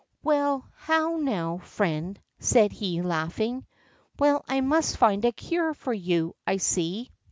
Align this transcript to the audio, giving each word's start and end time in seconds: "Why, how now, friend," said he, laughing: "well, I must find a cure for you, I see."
"Why, 0.23 0.61
how 0.77 1.17
now, 1.17 1.59
friend," 1.59 2.19
said 2.39 2.71
he, 2.71 3.03
laughing: 3.03 3.67
"well, 4.17 4.43
I 4.47 4.59
must 4.61 4.97
find 4.97 5.23
a 5.23 5.31
cure 5.31 5.75
for 5.75 5.93
you, 5.93 6.35
I 6.47 6.57
see." 6.57 7.11